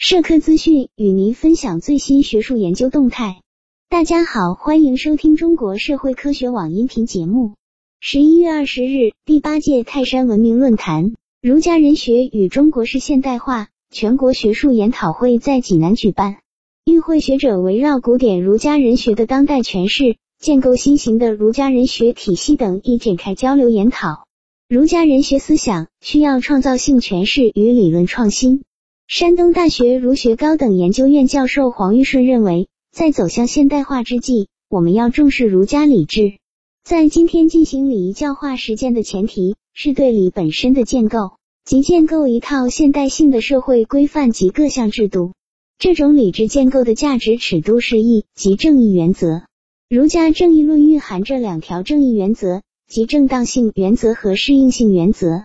[0.00, 3.42] 社科资讯与您分享最新学术研究动态。
[3.88, 7.54] 大家好，欢迎收听中国社会科学网音频节目。
[7.98, 16.36] 十一月二十日，第八届泰山文明论坛“儒家人学与中国式现代化”全国学术研讨会在济南举办。
[16.84, 24.26] 与会学者围绕古典儒家人学的当代诠释、建构新型的儒家人学体系等，一展开交流研讨。
[24.68, 28.62] 儒家人学思想需要创造性诠释与理论创新。
[29.10, 36.34] 山东大学儒学高等研究院教授黄玉顺认为，在走向现代化之际，我们要重视儒家礼制。
[36.84, 45.32] 在今天进行礼仪教化实践的前提，是对礼本身的建构，即建构一套现代性的社会规范及各项制度。
[45.78, 49.44] 这种礼制建构的价值尺度是义及正义原则。
[49.88, 55.44] 儒家正义论蕴含着两条正义原则，即正当性原则和适应性原则。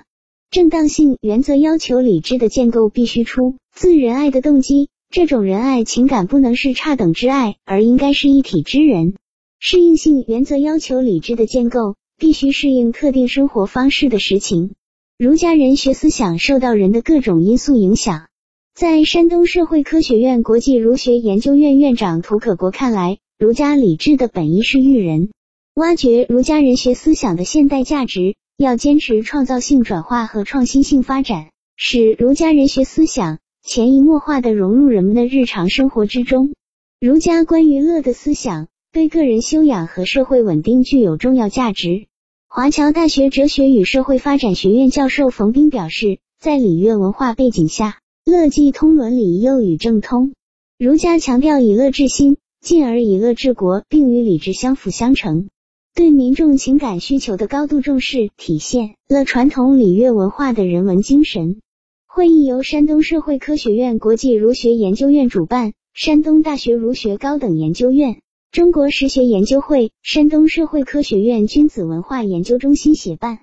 [0.53, 9.15] 正当性原则要求理智的建构必须出自仁爱的动机，这种仁爱情感不能是差等之爱，而应该是一体之人。
[9.57, 14.75] 适应性原则要求理智的建构必须适应特定生活方式的实情。
[15.17, 18.27] 儒家人学思想受到人的各种因素影响。
[18.75, 25.31] 在山东社会科学院国际儒学研究院院长涂可国看来，儒家理智的本意是育人，
[25.73, 28.35] 挖掘儒家人学思想的现代价值。
[28.57, 36.53] 要坚持创造性转化和创新性发展，使儒家人学思想潜移默化的融入人们的日常生活之中。
[36.99, 42.05] 儒家关于乐的思想对个人修养和社会稳定具有重要价值。
[42.47, 50.33] 华侨大学哲学与社会发展学院教授冯斌表示，在礼乐文化背景下，乐既通伦理又与政通。
[50.77, 55.49] 儒家强调以乐治心，进而以乐治国，并与礼制相辅相成。
[55.95, 61.61] 对民众情感需求的高度重视，体现了传统礼乐文化的人文精神。
[62.07, 68.21] 会议由山东社会科学院国际儒学研究院主办，山东大学儒学高等研究院、
[68.51, 73.37] 中国实学研究会、山东社会科学院君子文化研究中心协办。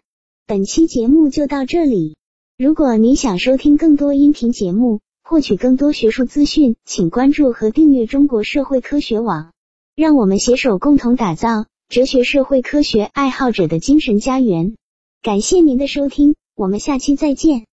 [0.49, 2.17] 本期节目就到这里。
[2.59, 9.53] 如果你想收听更多音频节目，获取更多学术资讯，请关注和订阅中国社会科学网。
[9.95, 11.67] 让我们携手共同打造。
[11.91, 14.77] 哲学社会科学爱好者的精神家园，
[15.23, 17.67] 感谢您的收听，我们下期再见。